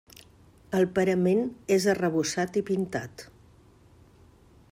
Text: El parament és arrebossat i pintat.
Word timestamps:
El 0.77 0.87
parament 0.95 1.43
és 1.77 1.87
arrebossat 1.95 2.59
i 2.63 2.67
pintat. 2.71 3.29